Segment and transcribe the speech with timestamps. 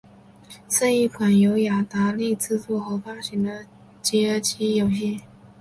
[0.67, 3.67] 是一款由雅达利制作和发行的
[4.01, 5.21] 街机游戏。